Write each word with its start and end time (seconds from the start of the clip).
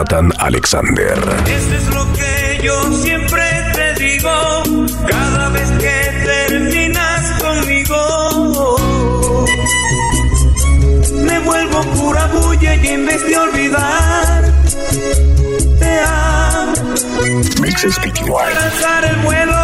Jonathan 0.00 0.32
Alexander. 0.38 1.12
Eso 1.46 1.74
es 1.74 1.86
lo 1.94 2.10
que 2.14 2.60
yo 2.62 2.92
siempre 3.02 3.42
te 3.74 4.02
digo 4.02 4.62
cada 5.06 5.50
vez 5.50 5.70
que 5.72 6.48
terminas 6.48 7.42
conmigo. 7.42 8.76
Me 11.22 11.38
vuelvo 11.40 11.82
pura 11.82 12.26
bulla 12.28 12.76
y 12.76 12.88
en 12.88 13.04
vez 13.04 13.26
de 13.26 13.36
olvidar, 13.36 14.54
te 15.78 16.00
amo. 16.00 16.72
Mixes 17.60 17.98
el 18.02 19.16
vuelo, 19.22 19.59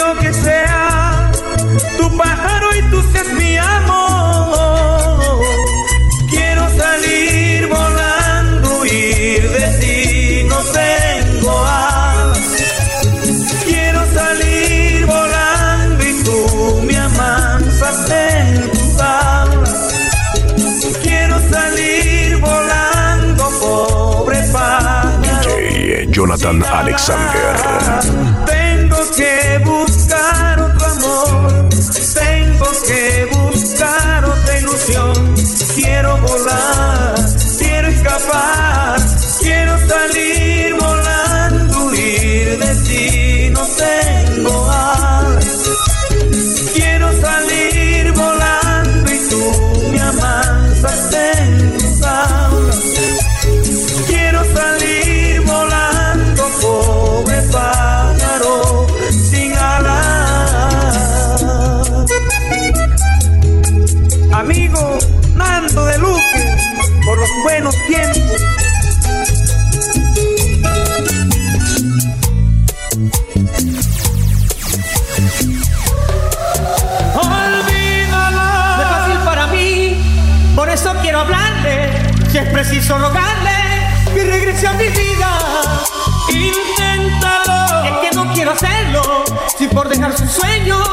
yo 0.00 0.18
que 0.18 0.32
sea 0.32 1.30
tu 1.98 2.16
pájaro 2.16 2.68
y 2.78 2.82
tú 2.90 3.02
seas 3.12 3.28
mi 3.40 3.56
amor? 3.58 5.40
Quiero 6.30 6.64
salir 6.82 7.68
volando, 7.68 8.86
ir 8.86 9.42
de 9.56 9.66
ti, 9.80 10.48
no 10.48 10.58
tengo 10.80 11.50
alas. 11.66 12.48
Quiero 13.68 14.00
salir 14.18 15.06
volando 15.06 16.00
y 16.10 16.12
tú 16.24 16.82
me 16.86 16.96
amansas 16.96 18.10
en 18.10 18.70
tus 18.70 19.00
alas. 19.00 19.78
Quiero 21.02 21.36
salir 21.50 22.38
volando, 22.38 23.42
pobre 23.60 24.38
pájaro. 24.50 25.56
DJ 25.56 26.06
Jonathan 26.10 26.64
Alexander. 26.64 28.29
Preciso 82.70 82.98
rogarle 82.98 83.50
que 84.14 84.22
regrese 84.22 84.68
a 84.68 84.72
mi 84.74 84.86
vida. 84.86 85.38
Inténtalo. 86.28 87.84
Es 87.84 88.08
que 88.08 88.16
no 88.16 88.32
quiero 88.32 88.52
hacerlo, 88.52 89.24
si 89.58 89.66
por 89.66 89.88
dejar 89.88 90.16
sus 90.16 90.30
sueños 90.30 90.86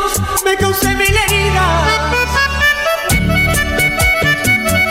me 0.43 0.57
causé 0.57 0.95
mil 0.95 1.15
heridas. 1.15 1.83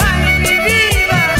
Ay, 0.00 0.38
mi 0.38 0.58
vida. 0.58 1.34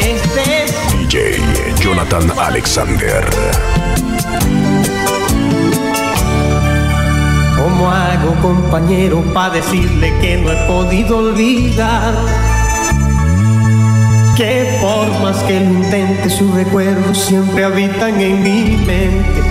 Este 0.00 0.64
es 0.64 1.10
DJ 1.10 1.74
Jonathan 1.82 2.32
Alexander. 2.38 4.07
¿Cómo 7.88 7.96
hago, 7.96 8.34
compañero, 8.42 9.22
para 9.32 9.54
decirle 9.54 10.12
que 10.20 10.36
no 10.36 10.52
he 10.52 10.56
podido 10.66 11.20
olvidar? 11.20 12.14
Que 14.36 14.78
por 14.82 15.08
más 15.22 15.38
que 15.44 15.58
lo 15.58 15.70
intente, 15.70 16.28
sus 16.28 16.54
recuerdos 16.54 17.16
siempre 17.16 17.64
habitan 17.64 18.20
en 18.20 18.42
mi 18.42 18.76
mente. 18.84 19.42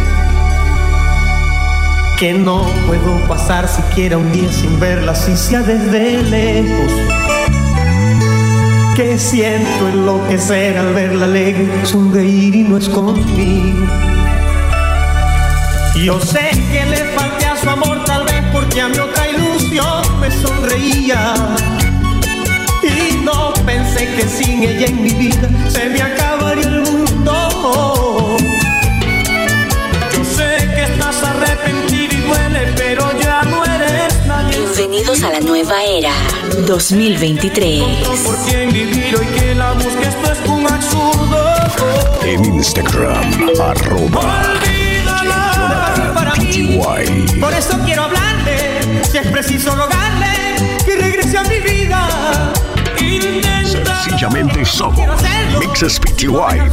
Que 2.19 2.33
no 2.35 2.63
puedo 2.85 3.27
pasar 3.27 3.67
siquiera 3.67 4.19
un 4.19 4.31
día 4.31 4.53
sin 4.53 4.79
verla, 4.79 5.15
si 5.15 5.35
sea 5.35 5.63
desde 5.63 6.21
lejos. 6.21 6.91
Que 8.95 9.17
siento 9.17 9.87
enloquecer 9.87 10.77
al 10.77 10.93
verla 10.93 11.25
alegre, 11.25 11.67
sonreír 11.85 12.55
y 12.55 12.61
no 12.61 12.77
es 12.77 12.87
conmigo. 12.87 13.87
Yo 15.95 16.19
sé 16.21 16.51
que 16.71 16.85
le 16.85 16.97
falté 17.15 17.47
a 17.47 17.55
su 17.55 17.67
amor 17.67 17.96
tal 18.77 18.81
vez 18.81 18.81
porque 18.81 18.81
a 18.81 18.87
mi 18.89 18.99
otra 18.99 19.27
ilusión 19.29 20.19
me 20.19 20.31
sonreía. 20.31 21.33
Y 22.83 23.15
no 23.23 23.53
pensé 23.65 24.05
que 24.15 24.27
sin 24.27 24.63
ella 24.63 24.87
en 24.87 25.03
mi 25.03 25.13
vida 25.13 25.49
se 25.69 25.89
me 25.89 26.01
acabaría 26.01 26.67
el 26.67 26.81
mundo. 26.81 28.37
Yo 30.13 30.23
sé 30.23 30.69
que 30.75 30.83
estás 30.83 31.23
arrepentido 31.23 32.13
y 32.13 32.21
duele, 32.21 32.73
pero 32.75 33.19
ya 33.19 33.43
no 33.43 33.63
eres 33.65 34.25
nadie. 34.25 34.59
Bienvenidos 34.59 35.23
a 35.23 35.31
la 35.31 35.39
nueva 35.39 35.83
era 35.83 36.13
2023. 36.67 37.83
Por 38.23 38.37
quien 38.45 38.71
vivir 38.71 39.15
hoy 39.17 39.25
que 39.39 39.55
la 39.55 39.73
busques, 39.73 40.07
esto 40.07 40.31
es 40.31 40.49
un 40.49 40.67
absurdo. 40.67 41.47
En 42.23 42.45
Instagram, 42.45 43.49
arroba 43.59 44.43
Olvídala. 44.51 46.11
Para 46.13 46.35
mí, 46.35 46.79
por 47.39 47.53
eso 47.53 47.79
quiero 47.85 48.03
hablarle, 48.03 48.26
si 49.07 49.17
es 49.17 49.27
preciso 49.27 49.73
rogarle 49.75 50.77
que 50.85 50.95
regrese 50.95 51.37
a 51.37 51.43
mi 51.43 51.59
vida. 51.59 52.07
Sencillamente 54.03 54.65
somos 54.65 55.07
mixespty.net. 55.59 56.67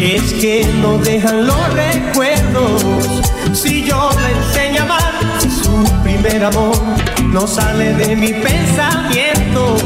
Es 0.00 0.32
que 0.34 0.64
no 0.80 0.98
dejan 0.98 1.46
los 1.46 1.74
recuerdos 1.74 2.35
amor 6.44 6.76
no 7.32 7.46
sale 7.46 7.94
de 7.94 8.16
mi 8.16 8.32
pensamiento. 8.32 9.76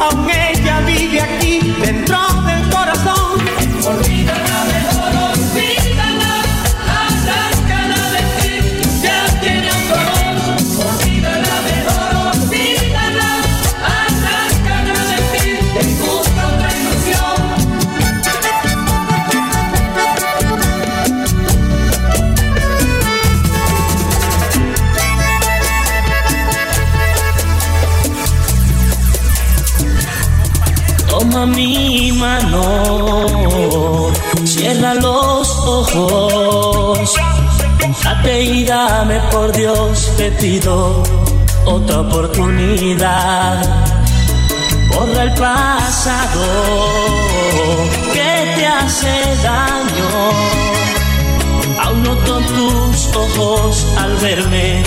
Aún 0.00 0.28
ella 0.30 0.80
vive 0.80 1.20
aquí 1.20 1.74
dentro 1.82 2.18
del 2.46 2.68
corazón. 2.70 3.40
Olvídala 3.86 4.49
mano, 32.48 34.10
cierra 34.44 34.94
los 34.94 35.48
ojos, 35.66 37.14
date 38.04 38.42
y 38.42 38.64
dame 38.64 39.20
por 39.30 39.52
Dios, 39.52 40.10
te 40.16 40.30
pido 40.32 41.02
otra 41.66 42.00
oportunidad. 42.00 43.62
Borra 44.88 45.22
el 45.22 45.34
pasado 45.34 46.46
que 48.12 48.54
te 48.56 48.66
hace 48.66 49.12
daño, 49.42 50.10
aún 51.80 52.02
noto 52.02 52.40
tus 52.40 53.16
ojos 53.16 53.86
al 53.98 54.16
verme, 54.16 54.82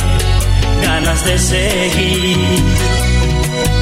ganas 0.84 1.24
de 1.26 1.40
seguir. 1.40 2.64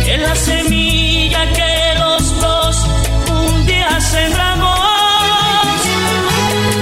En 0.05 0.23
la 0.23 0.35
semilla 0.35 1.51
que 1.53 1.70
sembramos, 4.01 4.79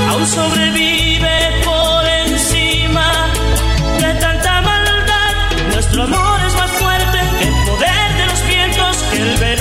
aún 0.10 0.28
sobrevive 0.28 1.62
por 1.64 2.08
encima 2.26 3.12
de 4.00 4.14
tanta 4.16 4.62
maldad. 4.62 5.34
Nuestro 5.74 6.04
amor 6.04 6.40
es 6.48 6.54
más 6.56 6.72
fuerte 6.72 7.20
que 7.40 7.48
el 7.48 7.56
poder 7.66 8.14
de 8.18 8.26
los 8.26 8.46
vientos, 8.48 8.98
que 9.12 9.18
el 9.22 9.38
verano 9.38 9.59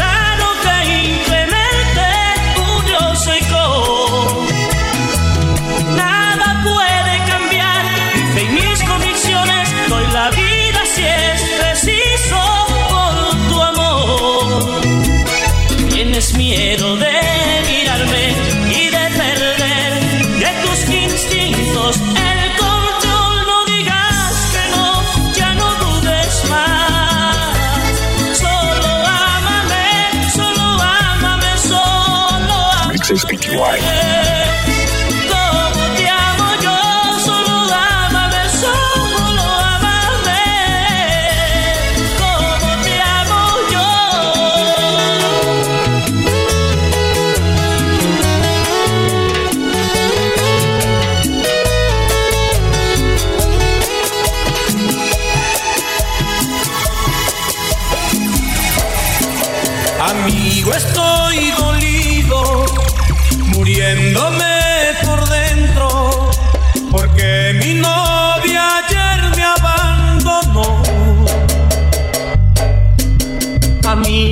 Mixes 33.51 33.61
PTY. 33.61 33.88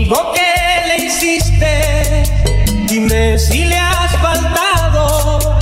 Amigo, 0.06 0.32
¿qué 0.34 0.86
le 0.86 1.04
hiciste? 1.04 2.22
Dime 2.86 3.36
si 3.40 3.64
le 3.64 3.76
has 3.76 4.12
faltado, 4.18 5.58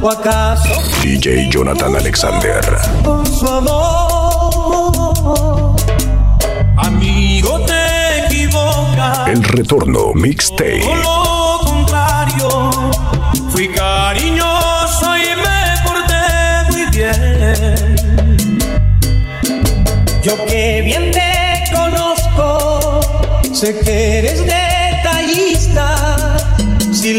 o 0.00 0.08
acaso 0.08 0.70
DJ 1.02 1.50
Jonathan 1.50 1.96
Alexander. 1.96 2.64
con 3.04 3.26
su 3.26 3.46
amor. 3.46 4.96
Amigo, 6.78 7.60
te 7.66 8.24
equivocas. 8.24 9.28
El 9.28 9.44
retorno 9.44 10.14
mixtape. 10.14 10.80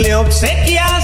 Le 0.04 0.16
obsequiaste 0.16 1.03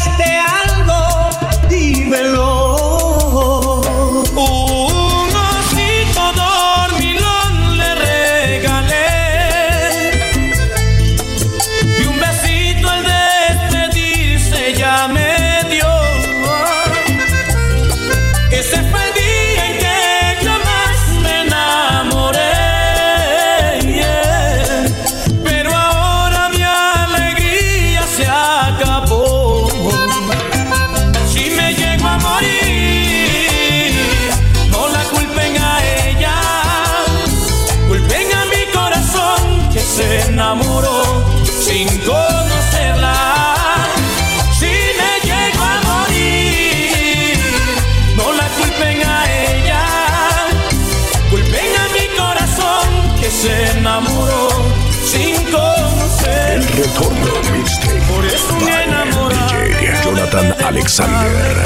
Jonathan 60.29 60.53
Alexander. 60.63 61.57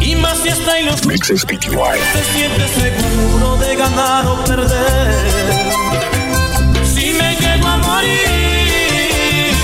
Y 0.00 0.16
más 0.16 0.36
si 0.38 0.48
está 0.48 0.80
en 0.80 0.86
los 0.86 1.06
Mixes 1.06 1.44
PTY. 1.44 1.76
se 2.12 2.24
siente 2.32 2.66
seguro 2.68 3.56
de 3.58 3.76
ganar 3.76 4.26
o 4.26 4.42
perder. 4.44 5.72
Si 6.84 7.12
me 7.12 7.36
llego 7.36 7.68
a 7.68 7.76
morir, 7.76 9.54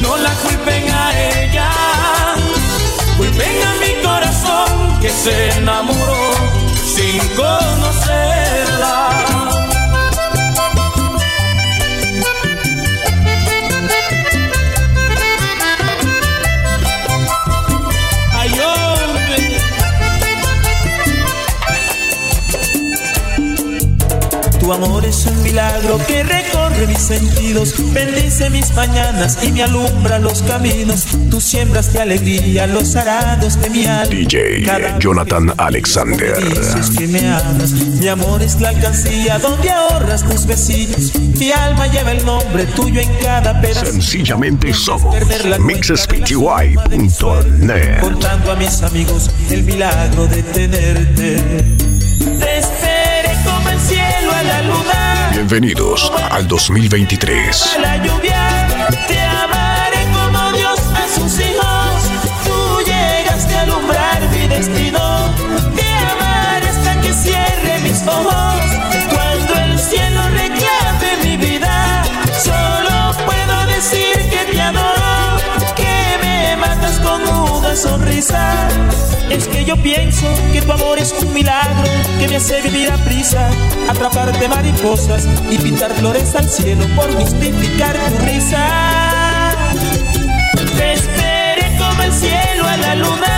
no 0.00 0.16
la 0.16 0.34
culpen 0.42 0.90
a 0.90 1.12
ella, 1.40 1.70
culpen 3.16 3.62
a 3.62 3.74
mi 3.80 3.94
corazón 4.02 4.98
que 5.00 5.08
se 5.08 5.50
enamoró 5.58 6.32
sin 6.96 7.20
conocerla. 7.36 9.51
Tu 24.72 24.78
amor 24.86 25.04
es 25.04 25.26
un 25.26 25.42
milagro 25.42 25.98
que 26.06 26.22
recorre 26.22 26.86
mis 26.86 26.96
sentidos, 26.96 27.74
bendice 27.92 28.48
mis 28.48 28.72
mañanas 28.72 29.36
y 29.42 29.52
me 29.52 29.64
alumbra 29.64 30.18
los 30.18 30.40
caminos. 30.40 31.04
Tú 31.30 31.42
siembras 31.42 31.92
de 31.92 32.00
alegría 32.00 32.66
los 32.66 32.96
arados 32.96 33.60
de 33.60 33.68
mi 33.68 33.84
alma. 33.84 34.06
DJ 34.06 34.62
Cada 34.64 34.98
Jonathan 34.98 35.48
que 35.48 35.62
Alexander. 35.62 36.48
Dices 36.48 36.88
que 36.96 37.06
me 37.06 37.28
amas, 37.28 37.72
mi 37.72 38.08
amor 38.08 38.42
es 38.42 38.62
la 38.62 38.70
alcancía 38.70 39.38
donde 39.40 39.68
ahorras 39.68 40.22
tus 40.22 40.46
besillos. 40.46 41.12
Mi 41.38 41.52
alma 41.52 41.86
lleva 41.88 42.12
el 42.12 42.24
nombre 42.24 42.64
tuyo 42.64 43.02
en 43.02 43.12
cada 43.16 43.60
pedazo. 43.60 43.84
Sencillamente 43.84 44.72
somos 44.72 45.14
mixespty.net. 45.60 48.00
Contando 48.00 48.52
a 48.52 48.56
mis 48.56 48.80
amigos 48.80 49.30
el 49.50 49.64
milagro 49.64 50.26
de 50.28 50.42
tenerte. 50.42 51.36
El 52.22 53.01
cielo 53.82 54.32
a 54.32 54.42
la 54.42 54.62
luna. 54.62 55.30
Bienvenidos 55.32 56.10
al 56.30 56.46
2023. 56.46 57.74
a 57.76 57.78
la 57.80 57.96
lluvia. 57.98 58.68
Te 59.08 59.20
amaré 59.20 60.06
como 60.12 60.52
Dios 60.52 60.78
a 60.94 61.08
sus 61.14 61.40
hijos. 61.40 61.94
Tú 62.44 62.80
llegaste 62.86 63.54
a 63.54 63.62
alumbrar 63.62 64.20
mi 64.30 64.46
destino. 64.46 65.34
Te 65.74 65.88
amaré 66.12 66.68
hasta 66.68 67.00
que 67.00 67.12
cierre 67.12 67.78
mis 67.82 68.06
ojos. 68.06 68.61
Sonrisa. 77.76 78.68
Es 79.30 79.48
que 79.48 79.64
yo 79.64 79.76
pienso 79.76 80.26
que 80.52 80.60
tu 80.60 80.72
amor 80.72 80.98
es 80.98 81.12
un 81.12 81.32
milagro 81.32 81.90
que 82.18 82.28
me 82.28 82.36
hace 82.36 82.60
vivir 82.60 82.90
a 82.90 82.96
prisa, 82.98 83.48
atraparte 83.88 84.48
mariposas 84.48 85.26
y 85.50 85.58
pintar 85.58 85.92
flores 85.94 86.34
al 86.34 86.48
cielo 86.48 86.84
por 86.94 87.12
justificar 87.14 87.96
tu 87.96 88.24
risa. 88.26 88.66
Te 90.76 90.94
como 91.78 92.02
el 92.02 92.12
cielo 92.12 92.66
a 92.66 92.76
la 92.76 92.94
luna, 92.94 93.31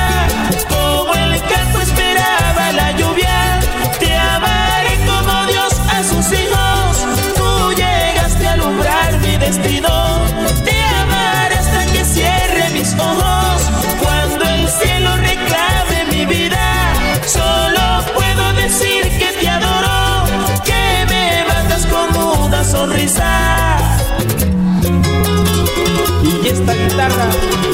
esta 26.55 26.73
guitarra 26.73 27.31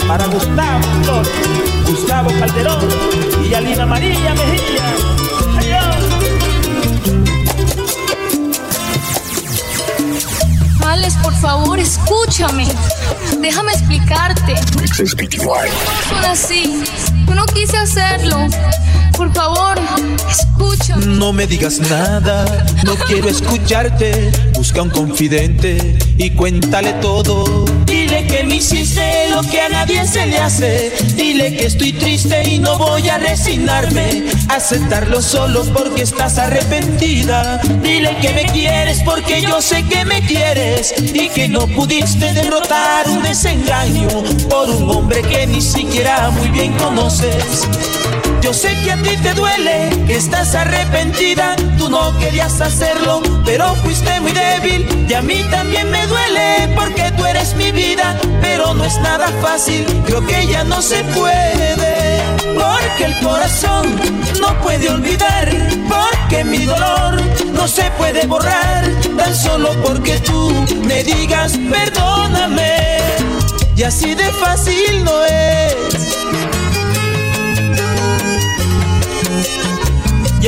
para 0.09 0.27
Gustavo 0.27 0.83
Flor, 1.03 1.27
Gustavo 1.87 2.31
Calderón 2.39 2.89
y 3.49 3.55
Alina 3.55 3.85
María 3.85 4.35
Mejía. 4.35 4.95
Alex, 10.87 11.15
por 11.23 11.35
favor, 11.35 11.79
escúchame. 11.79 12.67
Déjame 13.41 13.73
explicarte. 13.73 14.55
Son 14.97 16.25
así. 16.25 16.83
Yo 17.29 17.35
no 17.35 17.45
quise 17.47 17.77
hacerlo. 17.77 18.49
Por 19.17 19.33
favor, 19.35 19.79
escúchame. 20.29 21.05
No 21.07 21.33
me 21.33 21.47
digas 21.47 21.79
nada, 21.81 22.67
no 22.85 22.95
quiero 23.07 23.29
escucharte. 23.29 24.33
Busca 24.55 24.83
un 24.83 24.91
confidente 24.91 25.99
y 26.21 26.31
cuéntale 26.31 26.93
todo. 26.95 27.65
Dile 27.87 28.27
que 28.27 28.45
me 28.45 28.57
hiciste 28.57 29.31
lo 29.31 29.41
que 29.43 29.61
a 29.63 29.69
nadie 29.71 30.07
se 30.07 30.27
le 30.27 30.37
hace. 30.37 30.93
Dile 31.17 31.57
que 31.57 31.67
estoy 31.67 31.95
triste 31.95 32.47
y 32.47 32.59
no 32.59 32.77
voy 32.77 33.09
a 33.09 33.17
resignarme. 33.17 34.25
Aceptarlo 34.49 35.23
solo 35.23 35.65
porque 35.73 36.03
estás 36.03 36.39
arrepentida. 36.39 37.59
Dile 37.83 38.17
que 38.21 38.35
me 38.35 38.45
quieres 38.45 39.01
porque 39.03 39.41
yo 39.41 39.63
sé 39.63 39.83
que 39.85 40.05
me 40.05 40.21
quieres. 40.21 40.95
Y 40.99 41.31
que 41.31 41.49
no 41.49 41.67
pudiste 41.67 42.35
derrotar 42.35 43.09
un 43.09 43.23
desengaño 43.23 44.09
por 44.51 44.69
un 44.69 44.91
hombre 44.91 45.23
que 45.23 45.47
ni 45.47 45.63
siquiera 45.63 46.31
muy 46.31 46.49
bien 46.51 46.75
conoces. 46.75 47.67
Yo 48.43 48.55
sé 48.55 48.75
que 48.83 48.91
a 48.91 48.97
ti 48.97 49.17
te 49.23 49.35
duele, 49.35 49.91
que 50.07 50.17
estás 50.17 50.55
arrepentida, 50.55 51.57
tú 51.79 51.89
no 51.89 52.17
querías 52.19 52.61
hacerlo, 52.61 53.23
pero 53.45 53.75
fuiste 53.77 54.21
muy 54.21 54.33
débil. 54.33 55.07
Y 55.09 55.15
a 55.15 55.23
mí 55.23 55.45
también 55.51 55.91
me 55.91 56.07
duele 56.07 56.73
porque 56.75 57.13
tú 57.17 57.27
eres 57.27 57.55
mi 57.55 57.71
vida, 57.71 58.19
pero 58.41 58.75
no 58.75 58.85
es 58.85 58.99
nada 59.01 59.29
fácil, 59.43 59.85
creo 60.07 60.27
que 60.27 60.47
ya 60.47 60.65
no 60.65 60.81
se 60.81 61.05
puede, 61.05 62.23
porque 62.55 63.05
el 63.05 63.19
corazón 63.21 64.01
no 64.41 64.59
puede 64.63 64.89
olvidar, 64.89 65.49
porque 65.89 66.45
mi 66.45 66.65
dolor 66.65 67.21
no 67.53 67.69
se 67.69 67.91
puede 67.99 68.27
borrar, 68.27 68.85
tan 69.17 69.35
solo 69.35 69.75
porque 69.83 70.19
tú 70.21 70.51
me 70.83 71.05
digas 71.05 71.59
perdóname, 71.71 72.99
y 73.77 73.83
así 73.83 74.15
de 74.15 74.31
fácil 74.33 75.05
no 75.05 75.25
es. 75.25 76.50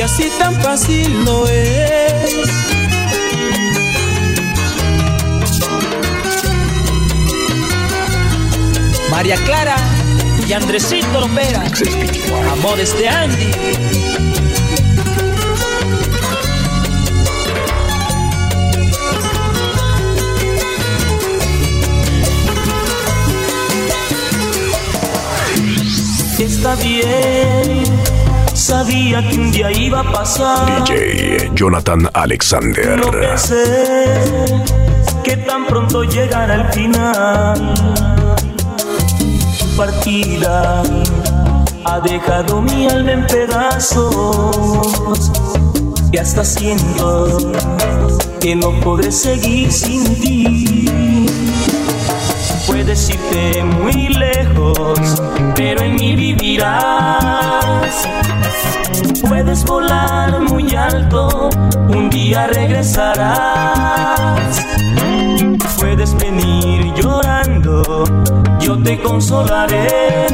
Así 0.03 0.29
tan 0.37 0.59
fácil 0.61 1.23
no 1.23 1.47
es. 1.47 2.49
María 9.09 9.37
Clara 9.45 9.77
y 10.47 10.51
Andresito 10.51 11.21
Lopera, 11.21 11.63
Amores 12.51 12.97
de 12.97 13.07
Andy. 13.07 13.51
Está 26.39 26.75
bien 26.75 27.92
Sabía 28.73 29.21
que 29.29 29.35
un 29.35 29.51
día 29.51 29.71
iba 29.71 29.99
a 29.99 30.11
pasar. 30.11 30.83
DJ 30.83 31.51
Jonathan 31.53 32.09
Alexander. 32.11 32.97
No 32.97 33.11
pensé 33.11 33.63
que 35.23 35.37
tan 35.37 35.67
pronto 35.67 36.03
llegara 36.03 36.55
el 36.55 36.65
final. 36.73 37.75
Tu 39.59 39.77
partida 39.77 40.81
ha 41.85 41.99
dejado 41.99 42.63
mi 42.63 42.87
alma 42.87 43.11
en 43.11 43.27
pedazos. 43.27 45.31
Y 46.11 46.17
hasta 46.17 46.43
siento 46.43 47.27
que 48.41 48.55
no 48.55 48.71
podré 48.79 49.11
seguir 49.11 49.71
sin 49.71 50.03
ti. 50.19 51.02
Puedes 52.67 53.09
irte 53.09 53.63
muy 53.63 54.07
lejos, 54.09 55.21
pero 55.55 55.81
en 55.83 55.95
mí 55.95 56.15
vivirás. 56.15 58.07
Puedes 59.27 59.65
volar 59.65 60.39
muy 60.41 60.73
alto, 60.75 61.49
un 61.89 62.09
día 62.09 62.47
regresarás. 62.47 63.33
Puedes 65.77 66.15
venir 66.17 66.93
llorando, 66.95 68.03
yo 68.59 68.81
te 68.81 68.97
consolaré. 69.01 70.27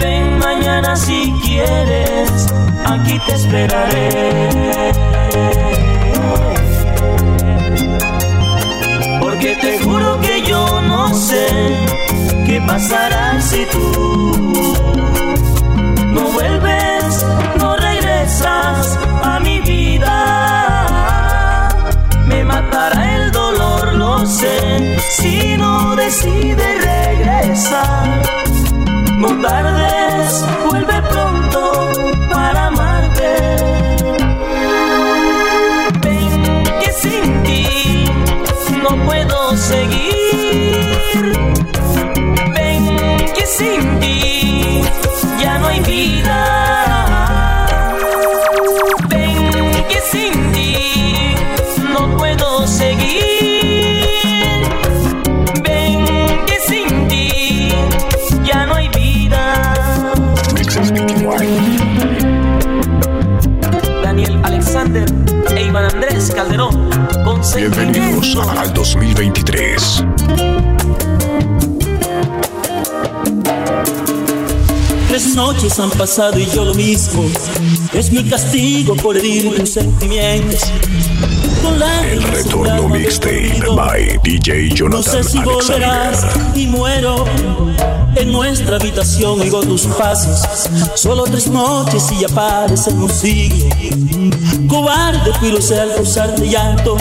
Ven 0.00 0.38
mañana 0.38 0.94
si 0.96 1.34
quieres, 1.44 2.46
aquí 2.86 3.18
te 3.26 3.34
esperaré. 3.34 4.99
No 11.00 11.14
sé 11.14 11.46
qué 12.46 12.60
pasará 12.66 13.40
si 13.40 13.64
tú 13.72 13.80
no 16.14 16.22
vuelves, 16.36 17.26
no 17.58 17.68
regresas 17.76 18.98
a 19.22 19.40
mi 19.40 19.60
vida. 19.60 20.16
Me 22.26 22.44
matará 22.44 23.00
el 23.16 23.32
dolor, 23.32 23.94
lo 23.94 24.26
sé, 24.26 24.98
si 25.16 25.56
no 25.56 25.96
decides 25.96 26.74
regresar. 26.92 28.22
No 29.22 29.28
tardes, 29.40 29.79
Calderón. 66.40 66.88
con 67.22 67.38
Bienvenidos 67.54 68.34
al 68.56 68.72
2023. 68.72 70.04
Tres 75.08 75.34
noches 75.34 75.78
han 75.78 75.90
pasado 75.90 76.38
y 76.38 76.46
yo 76.46 76.64
lo 76.64 76.72
mismo. 76.72 77.26
Es 77.92 78.10
mi 78.10 78.24
castigo 78.24 78.96
por 78.96 79.18
herir 79.18 79.54
tus 79.54 79.68
sentimientos. 79.68 80.62
Con 81.62 81.74
El 81.74 81.80
lágrimas 81.80 82.30
retorno 82.30 82.88
mixtape 82.88 83.62
by 83.74 84.20
DJ 84.22 84.68
No 84.68 84.74
Jonathan 84.74 85.24
sé 85.24 85.24
si 85.24 85.38
volverás 85.38 86.26
y 86.54 86.66
muero 86.66 87.24
en 88.16 88.32
nuestra 88.32 88.76
habitación 88.76 89.40
oigo 89.40 89.60
tus 89.60 89.86
pasos. 89.86 90.42
Solo 90.94 91.24
tres 91.24 91.48
noches 91.48 92.10
y 92.12 92.20
ya 92.20 92.28
parecen 92.28 92.98
un 93.00 93.10
siglo. 93.10 93.68
Cobarde 94.68 95.32
fui 95.38 95.52
lo 95.52 95.60
sé 95.60 95.80
al 95.80 95.94
causarte 95.94 96.48
llanto. 96.48 96.96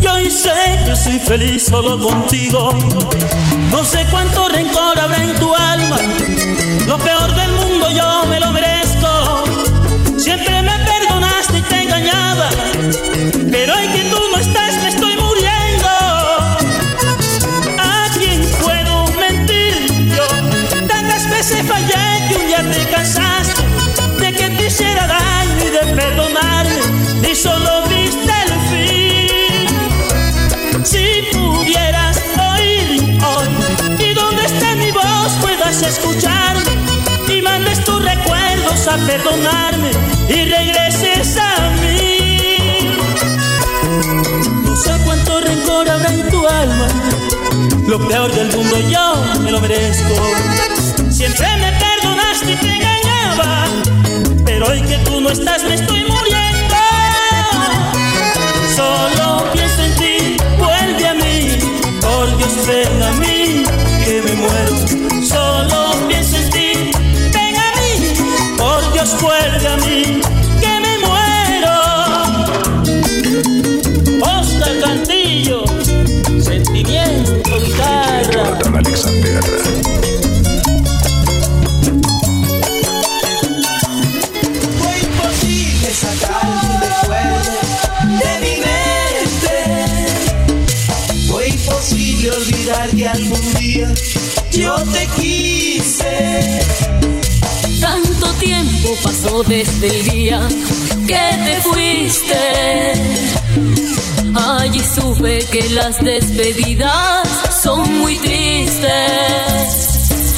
Y 0.00 0.06
hoy 0.06 0.30
sé 0.30 0.52
que 0.84 0.96
soy 0.96 1.18
feliz 1.18 1.64
solo 1.64 1.98
contigo. 1.98 2.72
No 3.70 3.84
sé 3.84 4.06
cuánto 4.10 4.48
rencor 4.48 4.98
habrá 4.98 5.22
en 5.22 5.34
tu 5.36 5.54
alma. 5.54 5.98
Lo 6.86 6.98
peor 6.98 7.34
del 7.34 7.52
mundo 7.52 7.90
yo 7.90 8.26
me 8.28 8.40
lo 8.40 8.52
merezco. 8.52 9.44
Siempre 10.16 10.62
me 10.62 10.72
perdonaste 10.78 11.58
y 11.58 11.62
te 11.62 11.82
engañaba. 11.82 12.50
Pero 13.56 13.72
hoy 13.72 13.86
que 13.86 14.02
tú 14.10 14.18
no 14.32 14.38
estás 14.38 14.74
me 14.82 14.88
estoy 14.88 15.14
muriendo. 15.16 15.88
¿A 17.78 18.08
quién 18.18 18.42
puedo 18.60 19.06
mentir 19.16 19.86
yo? 20.12 20.26
Tantas 20.88 21.30
veces 21.30 21.64
fallé 21.64 22.30
y 22.30 22.34
un 22.34 22.46
día 22.48 22.68
te 22.68 22.84
cansaste 22.90 23.62
de 24.18 24.32
que 24.32 24.50
te 24.50 24.66
hiciera 24.66 25.06
daño 25.06 25.66
y 25.68 25.70
de 25.70 25.94
perdonarme. 25.94 26.80
Ni 27.22 27.36
solo 27.36 27.84
viste 27.86 28.34
el 28.44 28.54
fin. 28.70 29.68
Si 30.84 31.22
pudieras 31.32 32.20
oír 32.56 33.20
hoy 33.24 33.48
y 34.00 34.14
donde 34.14 34.46
está 34.46 34.74
mi 34.74 34.90
voz 34.90 35.32
puedas 35.40 35.80
escucharme 35.80 36.72
y 37.28 37.40
mandes 37.40 37.84
tus 37.84 38.02
recuerdos 38.04 38.88
a 38.88 38.96
perdonarme 39.06 40.13
peor 48.08 48.32
del 48.32 48.56
mundo 48.56 48.76
yo 48.88 49.24
me 49.42 49.50
lo 49.50 49.60
merezco. 49.60 50.14
Siempre 51.10 51.46
me 51.56 51.72
perdonaste 51.72 52.52
y 52.52 52.56
te 52.56 52.68
engañaba. 52.68 53.66
Pero 54.44 54.66
hoy 54.66 54.80
que 54.82 54.96
tú 54.98 55.20
no 55.20 55.30
estás 55.30 55.62
me 55.64 55.74
estoy 55.74 56.04
muriendo. 56.04 56.76
Solo 58.76 59.44
pienso 59.52 59.82
en 59.82 59.94
ti, 59.96 60.36
vuelve 60.58 61.06
a 61.06 61.14
mí. 61.14 61.58
Por 62.00 62.36
Dios 62.36 62.66
ven 62.66 63.02
a 63.02 63.12
mí 63.12 63.64
que 64.04 64.22
me 64.22 64.32
muero. 64.34 65.24
Solo 65.26 65.94
pienso 66.08 66.36
en 66.36 66.50
ti, 66.50 66.90
ven 67.32 67.56
a 67.56 67.72
mí. 67.78 68.56
Por 68.56 68.92
Dios 68.92 69.16
vuelve 69.20 69.68
a 69.68 69.76
mí 69.76 70.33
pasó 99.02 99.42
desde 99.42 99.86
el 99.88 100.10
día 100.10 100.48
que 101.06 101.20
te 101.44 101.62
fuiste. 101.62 102.92
Allí 104.34 104.80
supe 104.80 105.38
que 105.50 105.68
las 105.70 106.02
despedidas 106.02 107.28
son 107.62 107.98
muy 107.98 108.16
tristes. 108.16 109.83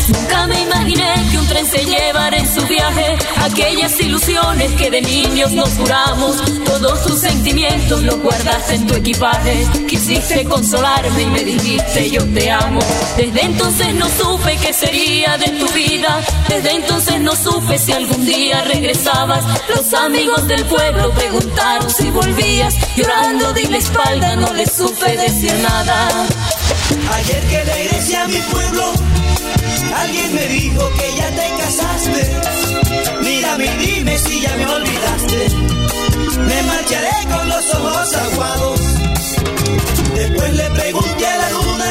Nunca 0.08 0.46
me 0.46 0.62
imaginé 0.62 1.26
que 1.30 1.38
un 1.38 1.46
tren 1.46 1.66
se 1.66 1.84
llevara 1.84 2.36
en 2.36 2.46
su 2.46 2.64
viaje 2.66 3.16
aquellas 3.42 4.00
ilusiones 4.00 4.70
que 4.72 4.90
de 4.90 5.02
niños 5.02 5.50
nos 5.52 5.68
juramos. 5.70 6.36
Todos 6.64 7.02
tus 7.04 7.20
sentimientos 7.20 8.02
los 8.02 8.18
guardaste 8.20 8.74
en 8.76 8.86
tu 8.86 8.94
equipaje. 8.94 9.66
Quisiste 9.88 10.44
consolarme 10.44 11.22
y 11.22 11.26
me 11.26 11.44
dijiste 11.44 12.10
yo 12.10 12.24
te 12.32 12.50
amo. 12.50 12.80
Desde 13.16 13.42
entonces 13.42 13.94
no 13.94 14.06
supe 14.08 14.56
qué 14.62 14.72
sería 14.72 15.38
de 15.38 15.48
tu 15.48 15.68
vida. 15.72 16.20
Desde 16.48 16.76
entonces 16.76 17.20
no 17.20 17.34
supe 17.34 17.78
si 17.78 17.92
algún 17.92 18.24
día 18.24 18.62
regresabas. 18.62 19.44
Los 19.74 19.92
amigos 19.94 20.46
del 20.46 20.64
pueblo 20.66 21.10
preguntaron 21.12 21.90
si 21.90 22.10
volvías. 22.10 22.74
Llorando 22.96 23.52
di 23.54 23.66
la 23.66 23.78
espalda, 23.78 24.36
no 24.36 24.52
les 24.52 24.72
supe 24.72 25.16
decir 25.16 25.54
nada. 25.62 26.26
Ayer 27.14 27.42
que 27.50 27.64
regresé 27.64 28.16
a 28.16 28.26
mi 28.28 28.40
pueblo, 28.52 28.92
alguien 29.96 30.34
me 30.34 30.46
dijo 30.46 30.90
que 30.98 31.16
ya 31.16 31.28
te 31.30 31.46
casaste. 31.62 32.22
Mírame 33.22 33.66
y 33.66 33.86
dime 33.86 34.18
si 34.18 34.40
ya 34.40 34.56
me 34.56 34.66
olvidaste. 34.66 35.48
Me 36.48 36.62
marcharé 36.62 37.16
con 37.32 37.48
los 37.48 37.74
ojos 37.74 38.14
aguados. 38.14 38.80
Después 40.14 40.54
le 40.54 40.70
pregunté 40.70 41.26
a 41.26 41.36
la 41.38 41.50
luna, 41.50 41.90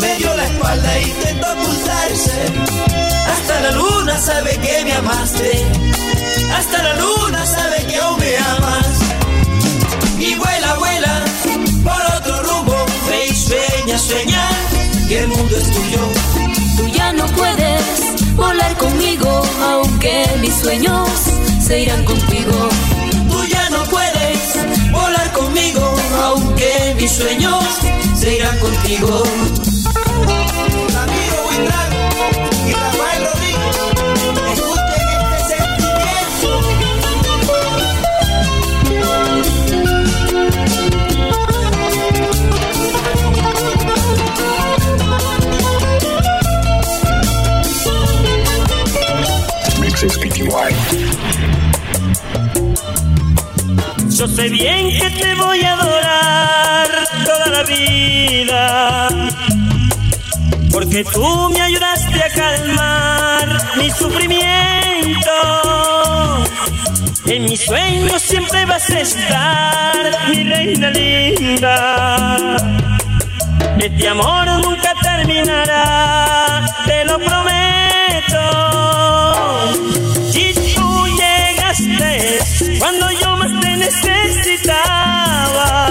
me 0.00 0.16
dio 0.16 0.34
la 0.34 0.44
espalda 0.44 0.96
e 0.98 1.02
intentó 1.02 1.46
ocultarse. 1.52 2.38
Hasta 3.32 3.60
la 3.60 3.70
luna 3.72 4.18
sabe 4.18 4.50
que 4.58 4.84
me 4.84 4.92
amaste. 4.92 5.66
Hasta 6.56 6.82
la 6.82 6.94
luna 6.96 7.46
sabe 7.46 7.86
que 7.86 7.96
aún 7.96 8.18
me 8.18 8.36
amas. 8.36 8.88
Y 10.18 10.34
vuela, 10.36 10.74
vuela 10.74 11.24
por 11.82 12.00
otro 12.16 12.21
sueña, 13.82 13.98
sueña 13.98 14.48
que 15.08 15.18
el 15.18 15.28
mundo 15.28 15.56
es 15.56 15.64
tuyo. 15.64 16.08
Tú 16.76 16.86
ya 16.88 17.12
no 17.12 17.26
puedes 17.28 18.36
volar 18.36 18.76
conmigo, 18.76 19.42
aunque 19.60 20.24
mis 20.40 20.54
sueños 20.54 21.08
se 21.60 21.82
irán 21.82 22.04
contigo. 22.04 22.68
Tú 23.30 23.44
ya 23.46 23.70
no 23.70 23.82
puedes 23.84 24.92
volar 24.92 25.32
conmigo, 25.32 25.94
aunque 26.22 26.94
mis 26.98 27.10
sueños 27.10 27.64
se 28.14 28.36
irán 28.36 28.58
contigo. 28.58 29.22
Yo 54.22 54.28
sé 54.28 54.48
bien 54.50 54.88
que 55.00 55.10
te 55.20 55.34
voy 55.34 55.62
a 55.62 55.72
adorar 55.72 56.88
toda 57.26 57.46
la 57.48 57.62
vida. 57.64 59.08
Porque 60.70 61.02
tú 61.02 61.50
me 61.52 61.60
ayudaste 61.60 62.22
a 62.22 62.28
calmar 62.28 63.76
mi 63.78 63.90
sufrimiento. 63.90 65.32
En 67.26 67.46
mis 67.46 67.62
sueños 67.62 68.22
siempre 68.22 68.64
vas 68.64 68.88
a 68.90 69.00
estar, 69.00 70.28
mi 70.28 70.44
reina 70.44 70.90
linda. 70.90 72.56
Este 73.76 74.08
amor 74.08 74.46
nunca 74.64 74.94
terminará, 75.02 76.64
te 76.86 77.04
lo 77.06 77.18
prometo. 77.18 78.44
Y 80.32 80.54
tú 80.76 81.06
llegaste 81.08 82.38
cuando 82.78 83.11
necesitaba, 84.04 85.86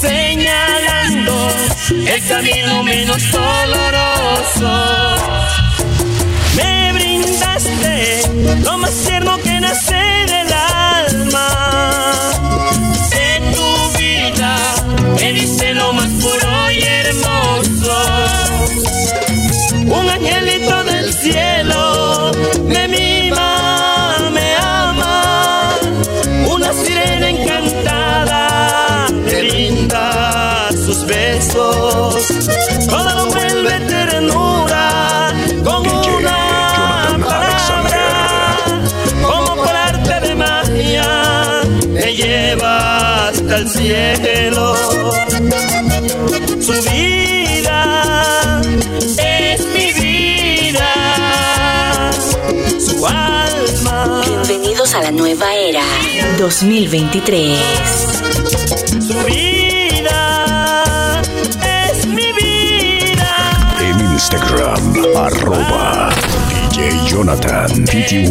señalando 0.00 1.48
el 2.06 2.28
camino 2.28 2.82
menos 2.82 3.22
doloroso. 3.32 4.70
Me 6.56 6.92
brindaste 6.92 8.22
lo 8.64 8.78
más 8.78 8.92
tierno 9.04 9.38
que 9.38 9.47
Todo 31.98 33.14
lo 33.16 33.26
vuelve 33.26 33.80
ternura 33.80 35.32
con 35.64 35.82
DJ 35.82 36.16
una 36.16 36.36
Jonathan 36.76 37.22
palabra. 37.22 38.56
Como 39.20 39.56
por 39.56 39.68
arte 39.68 40.28
de 40.28 40.34
magia 40.36 41.62
me 41.88 42.14
lleva 42.14 43.28
hasta 43.28 43.56
el 43.56 43.68
cielo. 43.68 44.76
Su 46.60 46.72
vida 46.88 48.60
es 49.18 49.60
mi 49.66 49.92
vida. 49.92 50.90
Su 52.78 53.04
alma. 53.06 54.22
Bienvenidos 54.24 54.94
a 54.94 55.02
la 55.02 55.10
nueva 55.10 55.52
era 55.56 55.82
2023. 56.38 58.27
Arroba 65.28 66.08
DJ 66.70 66.90
Jonathan 67.06 67.70
PTY. 67.84 68.28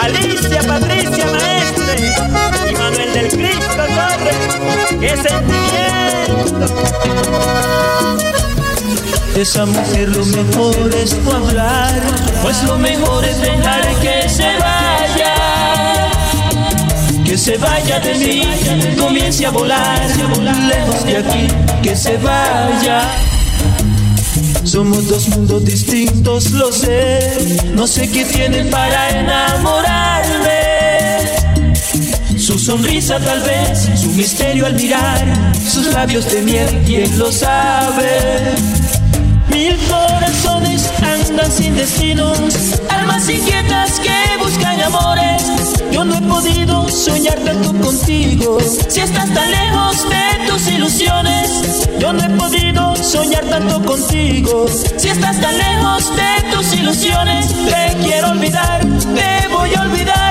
Alicia 0.00 0.62
Patricia 0.66 1.26
Maestre 1.26 2.14
y 2.68 2.72
Manuel 2.72 3.12
del 3.12 3.28
Cristo 3.28 3.82
Torres. 3.96 4.36
¡Qué 5.00 5.16
sentimiento! 5.16 6.66
Esa 9.36 9.66
mujer 9.66 10.08
lo 10.16 10.24
mejor 10.26 10.94
es 10.94 11.16
tu 11.16 11.30
hablar, 11.30 12.00
pues 12.42 12.62
lo 12.64 12.76
mejor 12.78 13.24
es 13.24 13.40
dejar 13.40 13.86
que 14.00 14.28
se 14.28 14.58
vaya. 14.58 14.77
Que 17.28 17.36
se 17.36 17.58
vaya 17.58 18.00
de 18.00 18.14
mí, 18.14 18.42
comience 18.98 19.44
a 19.44 19.50
volar, 19.50 20.00
lejos 20.66 21.04
de 21.04 21.18
aquí, 21.18 21.46
que 21.82 21.94
se 21.94 22.16
vaya. 22.16 23.02
Somos 24.64 25.08
dos 25.08 25.28
mundos 25.28 25.62
distintos, 25.62 26.52
lo 26.52 26.72
sé. 26.72 27.18
No 27.74 27.86
sé 27.86 28.10
qué 28.10 28.24
tienen 28.24 28.70
para 28.70 29.10
enamorarme. 29.10 30.58
Su 32.38 32.58
sonrisa 32.58 33.20
tal 33.20 33.42
vez, 33.42 33.90
su 34.00 34.10
misterio 34.12 34.64
al 34.64 34.72
mirar, 34.72 35.52
sus 35.70 35.84
labios 35.92 36.32
de 36.32 36.40
miel, 36.40 36.82
quién 36.86 37.18
lo 37.18 37.30
sabe. 37.30 38.54
Mil 39.50 39.76
corazones 39.86 40.88
andan 41.02 41.52
sin 41.52 41.76
destinos, 41.76 42.80
almas 42.88 43.28
inquietas 43.28 44.00
que 44.00 44.27
buscan 44.48 44.80
amores. 44.80 45.42
Yo 45.92 46.04
no 46.04 46.14
he 46.14 46.22
podido 46.22 46.88
soñar 46.88 47.38
tanto 47.40 47.72
contigo, 47.84 48.58
si 48.88 49.00
estás 49.00 49.28
tan 49.34 49.50
lejos 49.50 50.08
de 50.08 50.46
tus 50.48 50.68
ilusiones. 50.68 51.88
Yo 51.98 52.12
no 52.12 52.22
he 52.24 52.30
podido 52.30 52.96
soñar 52.96 53.44
tanto 53.44 53.82
contigo, 53.82 54.66
si 54.96 55.08
estás 55.08 55.38
tan 55.40 55.56
lejos 55.58 56.16
de 56.16 56.50
tus 56.52 56.72
ilusiones. 56.74 57.46
Te 57.72 57.96
quiero 58.02 58.30
olvidar, 58.30 58.80
te 58.80 59.48
voy 59.48 59.74
a 59.74 59.82
olvidar, 59.82 60.27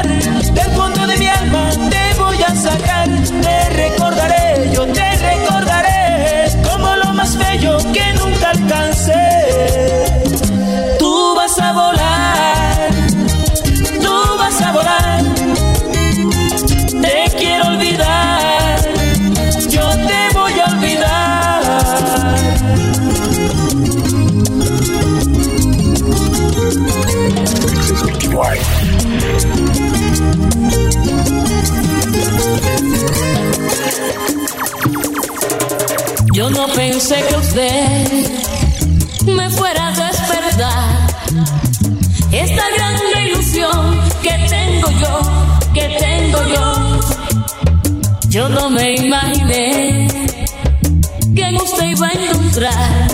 usted 51.55 51.85
iba 51.85 52.07
a 52.07 52.11
encontrar 52.11 53.07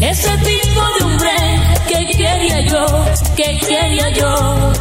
ese 0.00 0.36
tipo 0.38 0.80
de 0.98 1.04
hombre 1.04 1.30
que 1.88 2.06
quería 2.16 2.60
yo, 2.62 2.86
que 3.36 3.58
quería 3.58 4.10
yo. 4.10 4.72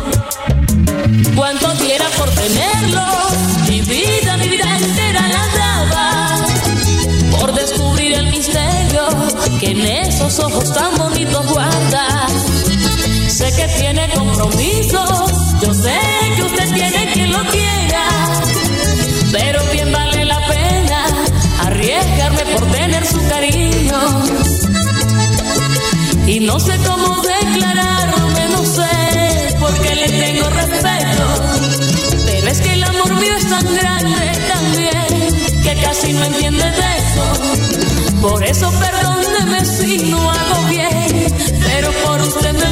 Cuánto 1.36 1.74
diera 1.76 2.06
por 2.18 2.30
tenerlo, 2.30 3.06
mi 3.70 3.82
vida, 3.82 4.38
mi 4.38 4.48
vida 4.48 4.78
entera 4.78 5.22
la 5.28 5.48
daba 5.58 6.46
por 7.40 7.54
descubrir 7.54 8.14
el 8.14 8.28
misterio 8.28 9.08
que 9.60 9.72
en 9.72 9.82
esos 9.82 10.40
ojos 10.40 10.74
tan 10.74 10.98
bonitos 10.98 11.46
guarda. 11.48 12.28
Sé 13.28 13.52
que 13.56 13.68
tiene 13.80 14.10
compromiso, 14.14 15.26
yo 15.62 15.74
sé 15.74 16.23
cariño. 23.30 24.00
Y 26.28 26.40
no 26.40 26.60
sé 26.60 26.78
cómo 26.88 27.22
declararme, 27.22 28.50
no 28.52 28.66
sé, 28.66 29.56
porque 29.60 29.96
le 29.96 30.08
tengo 30.10 30.50
respeto. 30.50 31.26
Pero 32.26 32.48
es 32.48 32.62
que 32.62 32.74
el 32.74 32.84
amor 32.84 33.16
mío 33.16 33.36
es 33.38 33.50
tan 33.50 33.76
grande 33.76 34.32
también, 34.54 35.64
que 35.64 35.82
casi 35.82 36.14
no 36.14 36.24
entiende 36.24 36.64
de 36.64 36.98
eso. 36.98 38.22
Por 38.22 38.44
eso 38.44 38.72
perdóneme 38.80 39.66
si 39.66 39.98
no 40.10 40.32
hago 40.32 40.68
bien, 40.70 41.28
pero 41.66 41.92
por 42.06 42.22
usted 42.22 42.54
me 42.54 42.63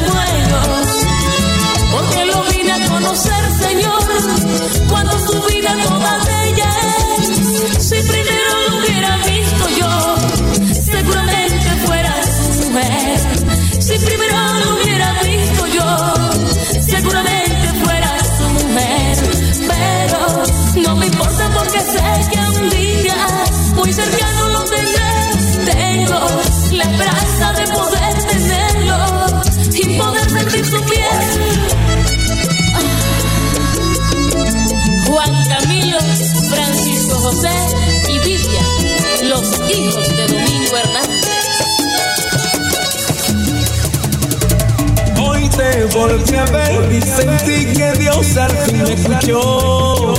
te 46.06 46.14
volví 46.14 46.36
a 46.36 46.44
ver 46.46 46.92
y 46.92 47.00
sentí 47.00 47.66
que 47.72 47.92
Dios 47.98 48.36
al 48.36 48.50
fin 48.50 48.82
me 48.82 48.92
escuchó. 48.94 50.14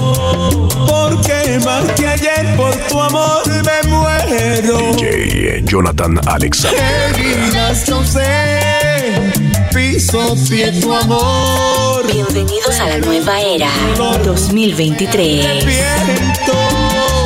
Porque 0.87 1.59
más 1.65 1.91
que 1.93 2.07
ayer 2.07 2.55
por 2.55 2.73
tu 2.87 3.01
amor 3.01 3.41
me 3.47 3.89
muero. 3.89 4.93
DJ 4.93 5.63
Jonathan 5.65 6.19
Alexander. 6.27 6.79
Heridas 7.15 7.89
no 7.89 8.05
sé, 8.05 9.31
piso 9.73 10.35
pie 10.49 10.71
tu 10.79 10.93
amor. 10.93 12.05
Bienvenidos 12.11 12.79
a 12.79 12.87
la 12.87 12.97
nueva 12.99 13.41
era 13.41 13.69
2023. 14.23 15.65
Viento, 15.65 16.53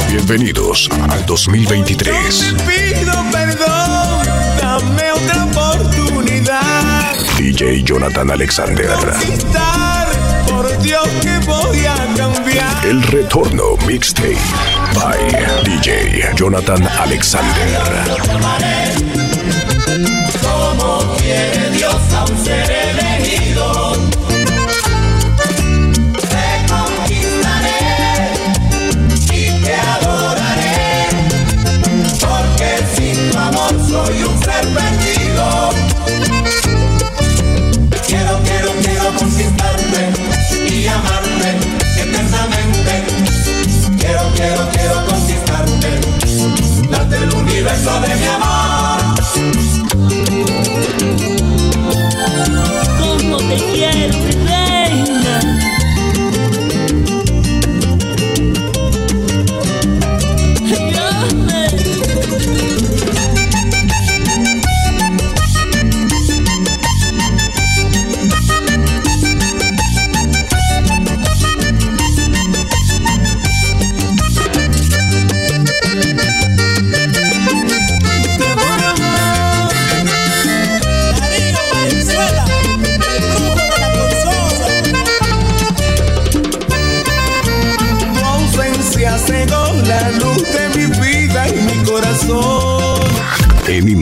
Bienvenidos 0.09 0.89
al 1.09 1.25
2023. 1.25 2.55
pido 2.65 3.13
perdón, 3.31 3.96
DJ 7.57 7.81
Jonathan 7.83 8.29
Alexander. 8.29 8.87
Por 10.47 10.77
Dios 10.77 11.07
que 11.23 11.39
voy 11.39 11.87
a 11.87 11.95
cambiar. 12.15 12.85
El 12.85 13.01
retorno 13.01 13.75
mixtape 13.87 14.37
by 14.93 15.17
DJ 15.63 16.35
Jonathan 16.35 16.87
Alexander. 16.99 17.81
Como 20.39 21.15
quiere 21.15 21.71
Dios 21.71 21.95
a 22.13 22.25
un 22.25 22.45
ser 22.45 22.69
elegido. 22.69 23.93
Te 26.13 26.47
conquistaré 26.69 27.79
y 29.31 29.63
te 29.63 29.73
adoraré. 29.73 31.07
Porque 32.19 32.69
sin 32.95 33.31
tu 33.31 33.37
amor 33.39 33.73
soy 33.89 34.21
un 34.21 34.43
ser 34.43 34.86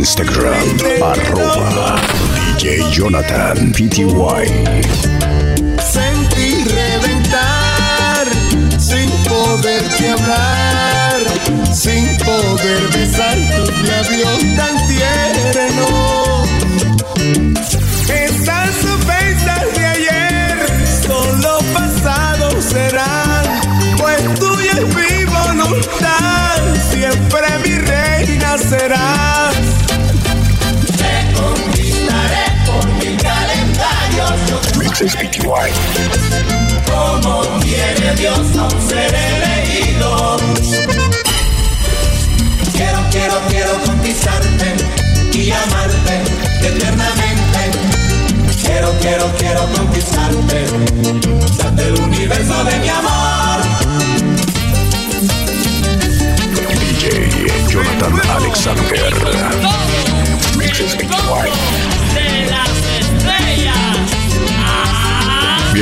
Instagram, 0.06 0.78
arroba 1.02 1.98
DJ 2.36 2.78
Jonathan 2.92 3.72
PTY. 3.74 4.46
Sentí 5.82 6.64
reventar 6.78 8.26
sin 8.78 9.10
poderte 9.28 10.10
hablar, 10.12 11.22
sin 11.74 12.06
poder 12.18 12.82
besar 12.94 13.36
tus 13.56 13.74
labios 13.90 14.40
tan 14.56 14.76
tiernos. 14.88 16.50
Esas 18.08 18.76
ofensas 18.86 19.66
de 19.76 19.86
ayer 19.88 20.56
solo 21.08 21.58
pasado 21.74 22.62
serán, 22.62 23.46
pues 23.98 24.22
tuya 24.40 24.72
es 24.72 24.88
mi 24.96 25.26
voluntad, 25.26 26.62
siempre 26.92 27.48
mi 27.64 27.74
reina 27.80 28.56
serás. 28.60 29.85
Mixes 34.78 35.14
PTY. 35.16 35.72
Como 36.90 37.60
quiere 37.60 38.16
Dios 38.16 38.56
a 38.58 38.64
un 38.64 38.88
ser 38.88 39.14
elegido. 39.14 40.38
Quiero, 42.74 43.00
quiero, 43.12 43.42
quiero 43.50 43.72
conquistarte 43.86 44.76
y 45.34 45.52
amarte 45.52 46.22
eternamente. 46.62 47.72
Quiero, 48.64 48.94
quiero, 49.02 49.32
quiero 49.38 49.68
conquistarte, 49.76 50.66
darte 51.58 51.88
el 51.88 52.00
universo 52.00 52.64
de 52.64 52.80
mi 52.80 52.90
amor. 52.90 53.60
DJ 56.80 57.70
Jonathan 57.70 58.22
Alexander. 58.30 59.14
Mixes. 60.58 61.85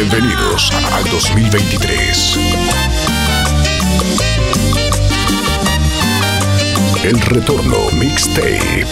Bienvenidos 0.04 0.70
al 0.92 1.10
2023. 1.10 2.38
El 7.06 7.22
retorno 7.22 7.90
mixtape. 7.94 8.86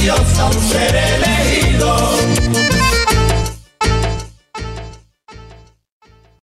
Dios 0.00 0.38
a 0.38 0.46
un 0.46 0.62
ser 0.62 0.94
elegido. 0.94 2.73